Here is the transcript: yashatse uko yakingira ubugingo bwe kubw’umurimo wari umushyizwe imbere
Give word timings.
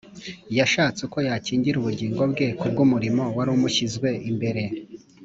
yashatse 0.57 0.99
uko 1.07 1.17
yakingira 1.27 1.75
ubugingo 1.79 2.21
bwe 2.31 2.47
kubw’umurimo 2.59 3.23
wari 3.35 3.49
umushyizwe 3.57 4.09
imbere 4.29 4.63